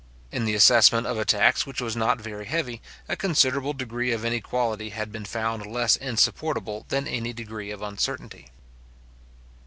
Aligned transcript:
In 0.31 0.45
the 0.45 0.55
assessment 0.55 1.05
of 1.05 1.19
a 1.19 1.25
tax 1.25 1.67
which 1.67 1.79
was 1.79 1.95
not 1.95 2.19
very 2.19 2.45
heavy, 2.45 2.81
a 3.07 3.15
considerable 3.15 3.73
degree 3.73 4.11
of 4.11 4.25
inequality 4.25 4.89
had 4.89 5.11
been 5.11 5.25
found 5.25 5.63
less 5.67 5.95
insupportable 5.95 6.87
than 6.89 7.07
any 7.07 7.33
degree 7.33 7.69
of 7.69 7.83
uncertainty. 7.83 8.47